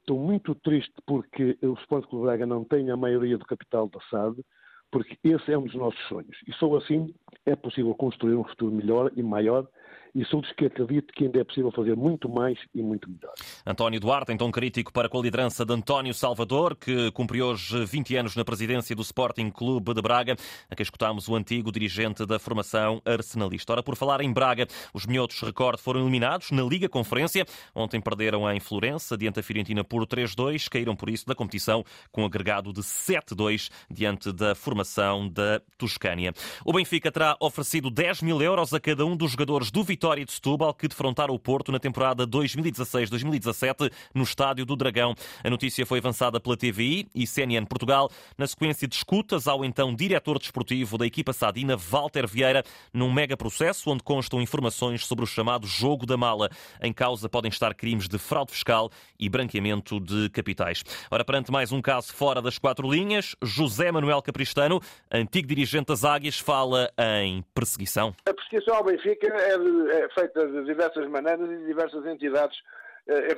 Estou 0.00 0.18
muito 0.18 0.54
triste 0.54 0.94
porque 1.06 1.58
o 1.62 1.74
Sporting 1.74 2.08
Clube 2.08 2.24
Braga 2.24 2.46
não 2.46 2.64
tem 2.64 2.90
a 2.90 2.96
maioria 2.96 3.36
do 3.36 3.44
capital 3.44 3.90
da 3.90 4.00
SAD, 4.10 4.42
porque 4.90 5.18
esse 5.22 5.52
é 5.52 5.58
um 5.58 5.64
dos 5.64 5.74
nossos 5.74 6.00
sonhos. 6.08 6.36
E 6.46 6.52
só 6.54 6.74
assim 6.74 7.14
é 7.44 7.54
possível 7.54 7.94
construir 7.94 8.36
um 8.36 8.44
futuro 8.44 8.74
melhor 8.74 9.12
e 9.14 9.22
maior 9.22 9.68
e 10.14 10.24
sou 10.24 10.40
dos 10.40 10.52
que 10.52 10.66
acredito 10.66 11.12
que 11.12 11.24
ainda 11.24 11.40
é 11.40 11.44
possível 11.44 11.70
fazer 11.70 11.96
muito 11.96 12.28
mais 12.28 12.58
e 12.74 12.82
muito 12.82 13.08
melhor. 13.08 13.32
António 13.66 14.00
Duarte, 14.00 14.32
então 14.32 14.50
crítico 14.50 14.92
para 14.92 15.08
com 15.08 15.18
a 15.18 15.22
liderança 15.22 15.64
de 15.64 15.72
António 15.72 16.14
Salvador, 16.14 16.76
que 16.76 17.10
cumpriu 17.12 17.46
hoje 17.46 17.84
20 17.84 18.16
anos 18.16 18.36
na 18.36 18.44
presidência 18.44 18.96
do 18.96 19.02
Sporting 19.02 19.50
Clube 19.50 19.94
de 19.94 20.02
Braga, 20.02 20.36
a 20.70 20.74
quem 20.74 20.82
escutámos 20.82 21.28
o 21.28 21.34
antigo 21.34 21.70
dirigente 21.70 22.24
da 22.26 22.38
formação 22.38 23.00
arsenalista. 23.04 23.72
Ora, 23.72 23.82
por 23.82 23.96
falar 23.96 24.20
em 24.20 24.32
Braga, 24.32 24.66
os 24.92 25.06
minhotos, 25.06 25.40
recordo, 25.40 25.78
foram 25.78 26.00
eliminados 26.00 26.50
na 26.50 26.62
Liga 26.62 26.88
Conferência. 26.88 27.46
Ontem 27.74 28.00
perderam 28.00 28.50
em 28.50 28.60
Florença, 28.60 29.16
diante 29.16 29.36
da 29.36 29.42
Fiorentina 29.42 29.84
por 29.84 30.06
3-2, 30.06 30.68
caíram 30.68 30.96
por 30.96 31.10
isso 31.10 31.26
da 31.26 31.34
competição 31.34 31.84
com 32.10 32.24
agregado 32.24 32.72
de 32.72 32.80
7-2 32.80 33.70
diante 33.90 34.32
da 34.32 34.54
formação 34.54 35.28
da 35.28 35.60
Toscânia. 35.76 36.32
O 36.64 36.72
Benfica 36.72 37.12
terá 37.12 37.36
oferecido 37.40 37.90
10 37.90 38.22
mil 38.22 38.40
euros 38.40 38.72
a 38.72 38.80
cada 38.80 39.04
um 39.04 39.16
dos 39.16 39.32
jogadores 39.32 39.70
do 39.70 39.84
Vitória 39.84 39.97
Vitória 39.98 40.24
de 40.24 40.30
Setúbal, 40.30 40.72
que 40.72 40.86
defrontaram 40.86 41.34
o 41.34 41.40
Porto 41.40 41.72
na 41.72 41.80
temporada 41.80 42.24
2016-2017 42.24 43.90
no 44.14 44.22
Estádio 44.22 44.64
do 44.64 44.76
Dragão. 44.76 45.12
A 45.42 45.50
notícia 45.50 45.84
foi 45.84 45.98
avançada 45.98 46.38
pela 46.38 46.56
TVI 46.56 47.08
e 47.12 47.26
CNN 47.26 47.66
Portugal 47.66 48.08
na 48.38 48.46
sequência 48.46 48.86
de 48.86 48.94
escutas 48.94 49.48
ao 49.48 49.64
então 49.64 49.92
diretor 49.92 50.38
desportivo 50.38 50.96
da 50.96 51.04
equipa 51.04 51.32
sadina, 51.32 51.76
Walter 51.76 52.28
Vieira, 52.28 52.62
num 52.94 53.12
mega 53.12 53.36
processo 53.36 53.90
onde 53.90 54.04
constam 54.04 54.40
informações 54.40 55.04
sobre 55.04 55.24
o 55.24 55.26
chamado 55.26 55.66
jogo 55.66 56.06
da 56.06 56.16
mala. 56.16 56.48
Em 56.80 56.92
causa 56.92 57.28
podem 57.28 57.48
estar 57.48 57.74
crimes 57.74 58.06
de 58.06 58.18
fraude 58.18 58.52
fiscal 58.52 58.92
e 59.18 59.28
branqueamento 59.28 59.98
de 59.98 60.30
capitais. 60.30 60.84
Ora, 61.10 61.24
perante 61.24 61.50
mais 61.50 61.72
um 61.72 61.82
caso 61.82 62.14
fora 62.14 62.40
das 62.40 62.56
quatro 62.56 62.88
linhas, 62.88 63.34
José 63.42 63.90
Manuel 63.90 64.22
Capristano, 64.22 64.80
antigo 65.10 65.48
dirigente 65.48 65.86
das 65.86 66.04
Águias, 66.04 66.38
fala 66.38 66.88
em 67.20 67.42
perseguição. 67.52 68.14
A 68.24 68.32
perseguição 68.32 68.76
ao 68.76 68.84
Benfica 68.84 69.26
é, 69.26 69.58
de, 69.58 69.87
é 69.90 70.08
feita 70.10 70.46
de 70.46 70.64
diversas 70.64 71.06
maneiras 71.08 71.50
e 71.50 71.56
de 71.56 71.66
diversas 71.66 72.04
entidades. 72.06 72.58
É, 73.06 73.14
é, 73.14 73.32
é 73.32 73.34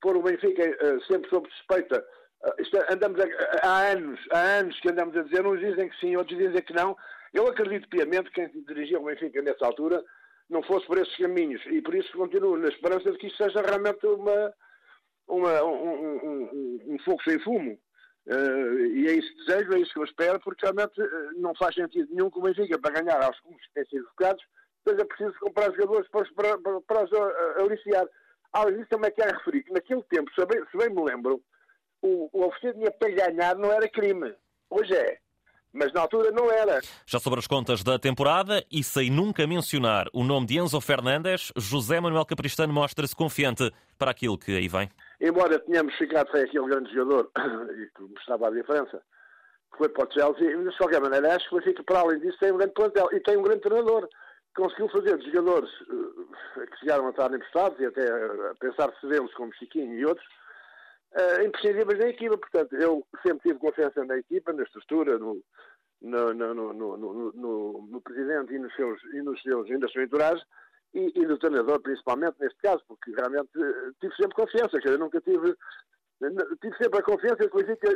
pôr 0.00 0.16
o 0.16 0.22
Benfica 0.22 0.62
sempre 1.06 1.28
sob 1.28 1.48
suspeita. 1.50 2.04
andamos 2.90 3.20
a, 3.20 3.66
há 3.66 3.90
anos, 3.92 4.20
há 4.32 4.40
anos 4.60 4.80
que 4.80 4.90
andamos 4.90 5.16
a 5.16 5.22
dizer, 5.22 5.46
uns 5.46 5.60
dizem 5.60 5.88
que 5.88 6.00
sim, 6.00 6.16
outros 6.16 6.38
dizem 6.38 6.62
que 6.62 6.72
não. 6.72 6.96
Eu 7.32 7.46
acredito 7.46 7.88
piamente 7.88 8.30
que 8.30 8.46
quem 8.46 8.64
dirigia 8.64 8.98
o 8.98 9.04
Benfica 9.04 9.40
nessa 9.42 9.66
altura 9.66 10.04
não 10.50 10.62
fosse 10.64 10.86
por 10.86 10.98
esses 10.98 11.16
caminhos 11.16 11.62
e 11.66 11.80
por 11.80 11.94
isso 11.94 12.12
continuo 12.16 12.56
na 12.56 12.68
esperança 12.68 13.10
de 13.12 13.18
que 13.18 13.28
isto 13.28 13.42
seja 13.42 13.62
realmente 13.62 14.04
uma, 14.04 14.52
uma 15.28 15.62
um, 15.62 16.18
um, 16.24 16.80
um, 16.88 16.98
fogo 17.04 17.22
sem 17.22 17.38
fumo. 17.38 17.78
Uh, 18.26 18.86
e 18.86 19.08
é 19.08 19.12
isso 19.12 19.32
que 19.32 19.44
desejo, 19.46 19.72
é 19.72 19.78
isso 19.78 19.92
que 19.92 19.98
eu 20.00 20.04
espero, 20.04 20.40
porque 20.40 20.66
realmente 20.66 21.00
não 21.36 21.54
faz 21.54 21.74
sentido 21.74 22.08
nenhum 22.10 22.30
que 22.30 22.38
o 22.38 22.42
Benfica, 22.42 22.78
para 22.78 23.00
ganhar 23.00 23.22
aos 23.22 23.38
clubes 23.40 23.64
que 23.66 23.74
têm 23.74 23.84
sido 23.86 24.08
focados, 24.08 24.44
seja 24.86 25.04
preciso 25.04 25.34
comprar 25.40 25.72
jogadores 25.72 26.08
para, 26.10 26.58
para, 26.58 26.80
para, 26.80 27.04
os 27.04 27.12
uh, 27.12 27.60
aliciar. 27.64 28.06
Além 28.52 28.76
disso, 28.76 28.88
também 28.90 29.12
quero 29.12 29.36
referir 29.38 29.62
que 29.62 29.72
naquele 29.72 30.02
tempo, 30.04 30.30
se 30.34 30.44
bem, 30.46 30.62
se 30.70 30.76
bem 30.76 30.90
me 30.90 31.04
lembro, 31.04 31.40
o, 32.02 32.28
o 32.32 32.46
oferecer 32.46 32.72
dinheiro 32.72 32.94
para 32.98 33.10
ganhar 33.10 33.54
não 33.56 33.70
era 33.70 33.88
crime. 33.88 34.34
Hoje 34.68 34.94
é. 34.94 35.18
Mas 35.72 35.92
na 35.92 36.00
altura 36.00 36.32
não 36.32 36.50
era. 36.50 36.80
Já 37.06 37.20
sobre 37.20 37.38
as 37.38 37.46
contas 37.46 37.84
da 37.84 37.96
temporada, 37.96 38.64
e 38.70 38.82
sem 38.82 39.08
nunca 39.08 39.46
mencionar 39.46 40.08
o 40.12 40.24
nome 40.24 40.46
de 40.46 40.58
Enzo 40.58 40.80
Fernandes, 40.80 41.52
José 41.56 42.00
Manuel 42.00 42.26
Capristano 42.26 42.72
mostra-se 42.72 43.14
confiante 43.14 43.70
para 43.96 44.10
aquilo 44.10 44.36
que 44.36 44.56
aí 44.56 44.66
vem. 44.66 44.90
Embora 45.20 45.60
tenhamos 45.60 45.94
ficado 45.94 46.28
sem 46.32 46.42
aquele 46.42 46.66
grande 46.66 46.92
jogador, 46.92 47.30
e 47.38 47.86
que 47.86 48.02
mostrava 48.02 48.48
a 48.48 48.50
diferença, 48.50 49.00
que 49.70 49.78
foi 49.78 49.88
para 49.90 50.08
o 50.08 50.12
Chelsea, 50.12 50.56
mas 50.56 50.72
de 50.72 50.78
qualquer 50.78 51.00
maneira 51.00 51.36
acho 51.36 51.48
que 51.48 51.54
o 51.54 51.58
Benfica, 51.58 51.84
para 51.84 52.00
além 52.00 52.18
disso, 52.18 52.38
tem 52.40 52.52
um 52.52 52.56
grande 52.56 52.72
plantel 52.72 53.08
e 53.12 53.20
tem 53.20 53.36
um 53.36 53.42
grande 53.42 53.60
treinador 53.60 54.08
conseguiu 54.54 54.88
fazer 54.88 55.16
de 55.18 55.30
jogadores 55.30 55.70
uh, 55.82 56.66
que 56.70 56.78
chegaram 56.78 57.06
a 57.06 57.10
estar 57.10 57.32
emprestados 57.32 57.78
e 57.78 57.86
até 57.86 58.06
a 58.08 58.54
pensar 58.58 58.92
cedê-los 59.00 59.32
como 59.34 59.54
Chiquinho 59.54 59.94
e 59.94 60.04
outros, 60.04 60.26
uh, 61.12 61.42
imprescindíveis 61.44 61.98
na 61.98 62.08
equipa. 62.08 62.38
Portanto, 62.38 62.74
eu 62.76 63.06
sempre 63.22 63.48
tive 63.48 63.58
confiança 63.58 64.04
na 64.04 64.18
equipa, 64.18 64.52
na 64.52 64.62
estrutura, 64.62 65.18
no, 65.18 65.42
no, 66.00 66.34
no, 66.34 67.88
no, 67.90 68.00
presidente 68.00 68.54
e 68.54 68.58
nos 68.58 68.74
seus, 68.74 69.02
e 69.12 69.22
nos 69.22 69.40
seus, 69.42 69.68
e 69.68 69.76
nas 69.78 69.92
suas 69.92 70.06
entouragens, 70.06 70.46
e, 70.94 71.12
e 71.14 71.26
no 71.26 71.38
treinador 71.38 71.80
principalmente 71.80 72.36
neste 72.40 72.58
caso, 72.60 72.82
porque 72.88 73.12
realmente 73.12 73.50
uh, 73.56 73.94
tive 74.00 74.14
sempre 74.16 74.34
confiança, 74.34 74.80
quer 74.80 74.88
dizer, 74.88 74.98
nunca 74.98 75.20
tive 75.20 75.54
sempre 76.82 76.98
a 76.98 77.02
confiança 77.02 77.48
que 77.48 77.56
o 77.56 77.62
Benfica, 77.62 77.88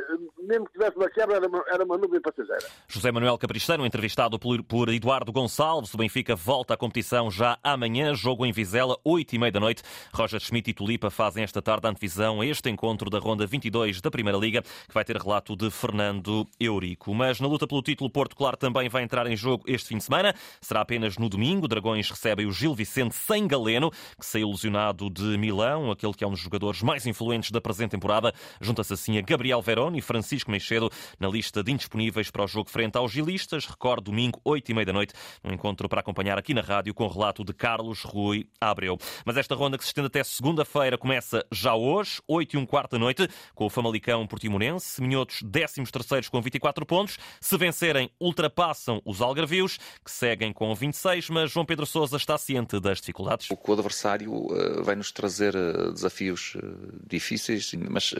mesmo 0.43 0.65
que 0.65 0.73
tivesse 0.73 0.95
uma 0.95 1.09
quebra, 1.09 1.35
era 1.35 1.47
uma, 1.47 1.63
era 1.67 1.83
uma 1.83 1.97
nuvem 1.97 2.21
passageira. 2.21 2.65
José 2.87 3.11
Manuel 3.11 3.37
Capristano, 3.37 3.85
entrevistado 3.85 4.39
por, 4.39 4.63
por, 4.63 4.89
Eduardo 4.89 5.31
Gonçalves. 5.31 5.93
O 5.93 5.97
Benfica 5.97 6.35
volta 6.35 6.73
à 6.73 6.77
competição 6.77 7.29
já 7.29 7.57
amanhã. 7.63 8.13
Jogo 8.15 8.45
em 8.45 8.51
Vizela, 8.51 8.97
8 9.03 9.35
e 9.35 9.37
meia 9.39 9.51
da 9.51 9.59
noite. 9.59 9.83
Roger 10.13 10.39
Schmidt 10.39 10.69
e 10.69 10.73
Tulipa 10.73 11.09
fazem 11.09 11.43
esta 11.43 11.61
tarde 11.61 11.87
a 11.87 11.89
antevisão 11.89 12.41
a 12.41 12.45
este 12.45 12.69
encontro 12.69 13.09
da 13.09 13.19
Ronda 13.19 13.45
22 13.45 14.01
da 14.01 14.09
Primeira 14.09 14.37
Liga, 14.37 14.61
que 14.61 14.93
vai 14.93 15.03
ter 15.03 15.17
relato 15.17 15.55
de 15.55 15.69
Fernando 15.69 16.47
Eurico. 16.59 17.13
Mas 17.13 17.39
na 17.39 17.47
luta 17.47 17.67
pelo 17.67 17.81
título, 17.81 18.09
Porto 18.09 18.35
Claro 18.35 18.57
também 18.57 18.87
vai 18.87 19.03
entrar 19.03 19.27
em 19.27 19.35
jogo 19.35 19.63
este 19.67 19.89
fim 19.89 19.97
de 19.97 20.03
semana. 20.03 20.33
Será 20.61 20.81
apenas 20.81 21.17
no 21.17 21.29
domingo. 21.29 21.67
Dragões 21.67 22.09
recebem 22.09 22.45
o 22.45 22.51
Gil 22.51 22.73
Vicente 22.73 23.15
sem 23.15 23.47
Galeno, 23.47 23.91
que 24.19 24.25
saiu 24.25 24.49
lesionado 24.49 25.09
de 25.09 25.37
Milão, 25.37 25.91
aquele 25.91 26.13
que 26.13 26.23
é 26.23 26.27
um 26.27 26.31
dos 26.31 26.39
jogadores 26.39 26.81
mais 26.81 27.05
influentes 27.05 27.51
da 27.51 27.59
presente 27.59 27.91
temporada 27.91 28.05
temporada. 28.05 28.33
Junta-se 28.75 28.93
assim 28.93 29.17
a 29.17 29.21
Gabriel 29.21 29.61
Verón 29.61 29.95
e 29.95 30.01
Francisco 30.01 30.51
Meixedo 30.51 30.91
na 31.17 31.29
lista 31.29 31.63
de 31.63 31.71
indisponíveis 31.71 32.29
para 32.29 32.43
o 32.43 32.47
jogo 32.47 32.69
frente 32.69 32.97
aos 32.97 33.09
gilistas. 33.09 33.65
Recordo, 33.65 34.11
domingo, 34.11 34.41
8 34.43 34.69
e 34.69 34.73
meia 34.73 34.85
da 34.85 34.91
noite, 34.91 35.13
um 35.45 35.53
encontro 35.53 35.87
para 35.87 36.01
acompanhar 36.01 36.37
aqui 36.37 36.53
na 36.53 36.59
rádio 36.59 36.93
com 36.93 37.05
o 37.05 37.07
relato 37.07 37.45
de 37.45 37.53
Carlos 37.53 38.01
Rui 38.01 38.49
Abreu. 38.59 38.97
Mas 39.23 39.37
esta 39.37 39.55
ronda 39.55 39.77
que 39.77 39.83
se 39.85 39.91
estende 39.91 40.07
até 40.07 40.21
segunda-feira 40.25 40.97
começa 40.97 41.45
já 41.49 41.73
hoje, 41.73 42.21
8 42.27 42.57
e 42.57 42.57
um 42.57 42.65
quarto 42.65 42.91
da 42.91 42.99
noite, 42.99 43.29
com 43.53 43.65
o 43.65 43.69
Famalicão 43.69 44.27
Portimonense. 44.27 45.01
Minhotos, 45.01 45.41
décimos 45.41 45.89
terceiros 45.89 46.27
com 46.27 46.41
24 46.41 46.85
pontos. 46.85 47.17
Se 47.39 47.57
vencerem, 47.57 48.11
ultrapassam 48.19 49.01
os 49.05 49.21
Algarvios, 49.21 49.77
que 50.03 50.11
seguem 50.11 50.51
com 50.51 50.75
26, 50.75 51.29
mas 51.29 51.49
João 51.49 51.65
Pedro 51.65 51.85
Sousa 51.85 52.17
está 52.17 52.37
ciente 52.37 52.77
das 52.81 52.99
dificuldades. 52.99 53.47
O 53.49 53.71
adversário 53.71 54.33
uh, 54.33 54.83
vai 54.83 54.97
nos 54.97 55.13
trazer 55.13 55.55
uh, 55.55 55.93
desafios 55.93 56.55
uh, 56.55 56.99
difíceis, 57.07 57.71
mas 57.89 58.13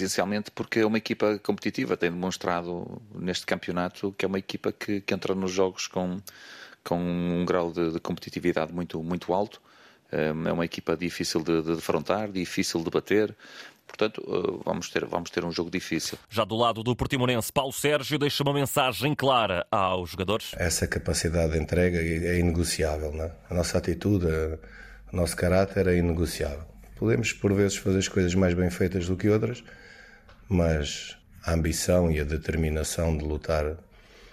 essencialmente 0.00 0.50
porque 0.50 0.80
é 0.80 0.86
uma 0.86 0.98
equipa 0.98 1.38
competitiva, 1.38 1.96
tem 1.96 2.10
demonstrado 2.10 3.00
neste 3.14 3.46
campeonato 3.46 4.14
que 4.16 4.24
é 4.24 4.28
uma 4.28 4.38
equipa 4.38 4.72
que, 4.72 5.00
que 5.00 5.14
entra 5.14 5.34
nos 5.34 5.52
jogos 5.52 5.86
com, 5.86 6.18
com 6.84 6.98
um 6.98 7.44
grau 7.44 7.72
de, 7.72 7.92
de 7.92 8.00
competitividade 8.00 8.72
muito, 8.72 9.02
muito 9.02 9.32
alto. 9.32 9.60
É 10.10 10.32
uma 10.32 10.64
equipa 10.64 10.96
difícil 10.96 11.42
de, 11.42 11.60
de 11.60 11.74
defrontar, 11.74 12.32
difícil 12.32 12.82
de 12.82 12.88
bater, 12.88 13.36
Portanto, 13.88 14.22
eh, 14.28 14.62
vamos 14.64 14.90
ter, 14.90 15.04
vamos 15.06 15.30
ter 15.30 15.44
um 15.44 15.50
jogo 15.50 15.70
difícil. 15.70 16.18
Já 16.28 16.44
do 16.44 16.54
lado 16.54 16.82
do 16.82 16.94
Portimonense, 16.94 17.50
Paulo 17.50 17.72
Sérgio 17.72 18.18
deixa 18.18 18.42
uma 18.42 18.52
mensagem 18.52 19.14
clara 19.14 19.66
aos 19.70 20.10
jogadores. 20.10 20.52
Essa 20.56 20.86
capacidade 20.86 21.52
de 21.52 21.58
entrega 21.58 21.98
é 21.98 22.38
inegociável. 22.38 23.12
Não 23.12 23.24
é? 23.24 23.32
A 23.50 23.54
nossa 23.54 23.78
atitude, 23.78 24.26
o 25.10 25.16
nosso 25.16 25.34
caráter 25.34 25.88
é 25.88 25.96
inegociável. 25.96 26.66
Podemos, 26.96 27.32
por 27.32 27.52
vezes, 27.54 27.76
fazer 27.76 27.98
as 27.98 28.08
coisas 28.08 28.34
mais 28.34 28.54
bem 28.54 28.70
feitas 28.70 29.08
do 29.08 29.16
que 29.16 29.28
outras, 29.28 29.64
mas 30.48 31.16
a 31.44 31.52
ambição 31.52 32.10
e 32.10 32.20
a 32.20 32.24
determinação 32.24 33.16
de 33.16 33.24
lutar 33.24 33.76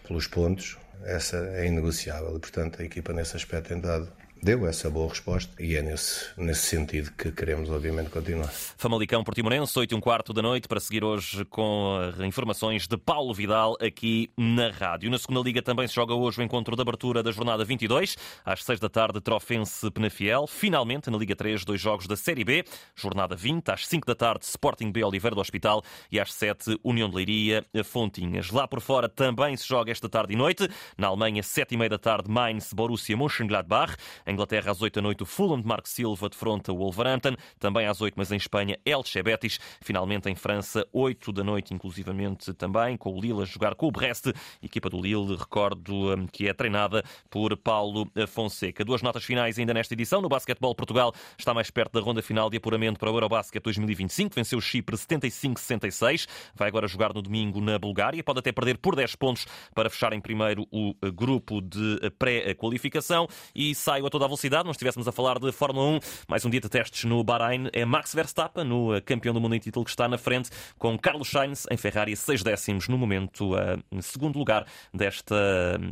pelos 0.07 0.27
pontos, 0.27 0.77
essa 1.03 1.37
é 1.37 1.67
inegociável. 1.67 2.35
E, 2.35 2.39
portanto, 2.39 2.81
a 2.81 2.85
equipa, 2.85 3.13
nesse 3.13 3.35
aspecto, 3.35 3.69
tem 3.69 3.79
dado 3.79 4.11
deu 4.41 4.67
essa 4.67 4.89
boa 4.89 5.09
resposta 5.09 5.51
e 5.59 5.75
é 5.75 5.81
nesse, 5.81 6.25
nesse 6.37 6.67
sentido 6.67 7.11
que 7.11 7.31
queremos, 7.31 7.69
obviamente, 7.69 8.09
continuar. 8.09 8.49
Famalicão 8.49 9.23
Portimonense, 9.23 9.77
8 9.77 9.91
e 9.91 9.95
um 9.95 10.01
quarto 10.01 10.33
da 10.33 10.41
noite, 10.41 10.67
para 10.67 10.79
seguir 10.79 11.03
hoje 11.03 11.43
com 11.45 11.99
informações 12.25 12.87
de 12.87 12.97
Paulo 12.97 13.33
Vidal 13.33 13.75
aqui 13.81 14.29
na 14.37 14.69
rádio. 14.69 15.09
Na 15.09 15.17
segunda 15.17 15.41
Liga 15.41 15.61
também 15.61 15.87
se 15.87 15.95
joga 15.95 16.13
hoje 16.13 16.41
o 16.41 16.43
encontro 16.43 16.75
de 16.75 16.81
abertura 16.81 17.23
da 17.23 17.31
jornada 17.31 17.63
22, 17.65 18.17
às 18.43 18.63
6 18.63 18.79
da 18.79 18.89
tarde, 18.89 19.19
Trofense 19.21 19.89
Penafiel. 19.91 20.47
Finalmente, 20.47 21.09
na 21.09 21.17
Liga 21.17 21.35
3, 21.35 21.65
dois 21.65 21.81
jogos 21.81 22.07
da 22.07 22.15
Série 22.15 22.43
B, 22.43 22.63
jornada 22.95 23.35
20, 23.35 23.69
às 23.69 23.87
5 23.87 24.05
da 24.05 24.15
tarde, 24.15 24.45
Sporting 24.45 24.91
B 24.91 25.03
Oliveira 25.03 25.35
do 25.35 25.41
Hospital 25.41 25.83
e 26.11 26.19
às 26.19 26.33
7, 26.33 26.79
União 26.83 27.09
de 27.09 27.15
Leiria 27.15 27.65
Fontinhas. 27.83 28.51
Lá 28.51 28.67
por 28.67 28.81
fora 28.81 29.09
também 29.09 29.57
se 29.57 29.67
joga 29.67 29.91
esta 29.91 30.07
tarde 30.07 30.33
e 30.33 30.35
noite. 30.35 30.67
Na 30.97 31.07
Alemanha, 31.07 31.41
7 31.41 31.73
e 31.73 31.77
meia 31.77 31.89
da 31.89 31.97
tarde, 31.97 32.29
Mainz, 32.29 32.73
Borussia 32.73 33.17
Mönchengladbach. 33.17 33.95
Inglaterra, 34.31 34.71
às 34.71 34.81
8 34.81 34.95
da 34.95 35.01
noite, 35.01 35.23
o 35.23 35.25
Fulham 35.25 35.59
de 35.59 35.67
Marco 35.67 35.87
Silva 35.87 36.29
defronta 36.29 36.71
o 36.71 36.77
Wolverhampton. 36.77 37.35
Também 37.59 37.85
às 37.87 38.01
8, 38.01 38.13
mas 38.17 38.31
em 38.31 38.37
Espanha, 38.37 38.77
Elche 38.85 39.21
Betis. 39.21 39.59
Finalmente 39.81 40.29
em 40.29 40.35
França, 40.35 40.85
8 40.91 41.31
da 41.31 41.43
noite, 41.43 41.73
inclusivamente 41.73 42.53
também, 42.53 42.97
com 42.97 43.13
o 43.13 43.19
Lille 43.19 43.41
a 43.41 43.45
jogar 43.45 43.75
com 43.75 43.87
o 43.87 43.91
Brest. 43.91 44.27
Equipa 44.61 44.89
do 44.89 45.01
Lille, 45.01 45.35
recordo 45.35 46.13
hum, 46.13 46.27
que 46.31 46.47
é 46.47 46.53
treinada 46.53 47.03
por 47.29 47.55
Paulo 47.57 48.09
Fonseca. 48.27 48.83
Duas 48.83 49.01
notas 49.01 49.23
finais 49.23 49.59
ainda 49.59 49.73
nesta 49.73 49.93
edição. 49.93 50.21
No 50.21 50.29
basquetebol, 50.29 50.75
Portugal 50.75 51.13
está 51.37 51.53
mais 51.53 51.69
perto 51.69 51.93
da 51.93 51.99
ronda 51.99 52.21
final 52.21 52.49
de 52.49 52.57
apuramento 52.57 52.99
para 52.99 53.11
o 53.11 53.15
Eurobasket 53.15 53.63
2025. 53.63 54.35
Venceu 54.35 54.59
o 54.59 54.61
Chipre 54.61 54.95
75-66. 54.95 56.27
Vai 56.55 56.67
agora 56.67 56.87
jogar 56.87 57.13
no 57.13 57.21
domingo 57.21 57.61
na 57.61 57.77
Bulgária. 57.77 58.23
Pode 58.23 58.39
até 58.39 58.51
perder 58.51 58.77
por 58.77 58.95
10 58.95 59.15
pontos 59.15 59.45
para 59.73 59.89
fechar 59.89 60.13
em 60.13 60.21
primeiro 60.21 60.67
o 60.71 60.95
grupo 61.13 61.61
de 61.61 61.99
pré-qualificação. 62.17 63.27
E 63.53 63.73
sai 63.75 64.01
a 64.01 64.03
toda 64.15 64.25
a 64.25 64.27
velocidade. 64.29 64.63
Não 64.63 64.71
estivéssemos 64.71 65.07
a 65.09 65.11
falar 65.11 65.39
de 65.39 65.51
Fórmula 65.51 65.97
1, 65.97 65.99
mais 66.29 66.45
um 66.45 66.49
dia 66.49 66.61
de 66.61 66.69
testes 66.69 67.03
no 67.03 67.21
Bahrein. 67.21 67.67
É 67.73 67.83
Max 67.83 68.13
Verstappen, 68.13 68.63
no 68.63 69.01
campeão 69.01 69.33
do 69.33 69.41
mundo 69.41 69.55
em 69.55 69.59
título, 69.59 69.83
que 69.83 69.91
está 69.91 70.07
na 70.07 70.17
frente, 70.17 70.49
com 70.79 70.97
Carlos 70.97 71.29
Sainz 71.29 71.65
em 71.69 71.75
Ferrari, 71.75 72.15
6 72.15 72.41
décimos 72.43 72.87
no 72.87 72.97
momento, 72.97 73.51
em 73.91 74.01
segundo 74.01 74.39
lugar 74.39 74.65
desta 74.93 75.35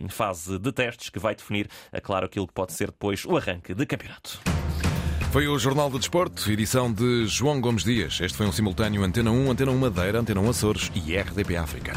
fase 0.08 0.58
de 0.58 0.72
testes, 0.72 1.10
que 1.10 1.20
vai 1.20 1.36
definir, 1.36 1.68
é 1.92 2.00
claro, 2.00 2.26
aquilo 2.26 2.48
que 2.48 2.54
pode 2.54 2.72
ser 2.72 2.88
depois 2.88 3.26
o 3.26 3.36
arranque 3.36 3.74
de 3.74 3.86
campeonato. 3.86 4.40
Foi 5.32 5.48
o 5.48 5.60
Jornal 5.60 5.90
de 5.90 5.98
Desporto, 5.98 6.50
edição 6.50 6.94
de 6.94 7.26
João 7.26 7.60
Gomes 7.60 7.84
Dias. 7.84 8.22
Este 8.22 8.38
foi 8.38 8.46
um 8.46 8.52
simultâneo 8.54 9.04
Antena 9.04 9.32
1, 9.32 9.52
Antena 9.52 9.72
1 9.72 9.78
Madeira, 9.78 10.20
Antena 10.20 10.40
1 10.40 10.50
Açores 10.50 10.92
e 10.96 11.18
RDP 11.18 11.58
África. 11.58 11.94